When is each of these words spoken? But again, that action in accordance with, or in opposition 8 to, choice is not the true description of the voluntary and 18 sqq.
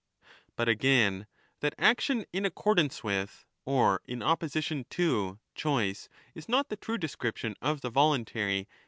But 0.55 0.67
again, 0.67 1.27
that 1.59 1.75
action 1.77 2.25
in 2.33 2.43
accordance 2.43 3.03
with, 3.03 3.45
or 3.65 4.01
in 4.05 4.23
opposition 4.23 4.79
8 4.79 4.89
to, 4.89 5.39
choice 5.53 6.09
is 6.33 6.49
not 6.49 6.69
the 6.69 6.75
true 6.77 6.97
description 6.97 7.55
of 7.61 7.81
the 7.81 7.91
voluntary 7.91 8.57
and 8.57 8.61
18 8.61 8.65
sqq. 8.65 8.77